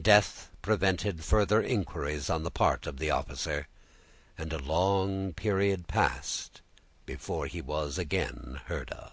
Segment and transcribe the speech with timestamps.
[0.00, 3.66] Death prevented further inquiries on the part of the officer,
[4.38, 6.60] and a long period passed
[7.04, 9.12] before he was again heard of.